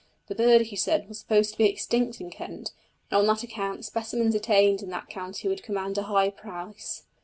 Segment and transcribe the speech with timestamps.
[0.29, 2.71] The bird, he said, was supposed to be extinct in Kent,
[3.11, 7.03] and on that account specimens obtained in that county would command a high price.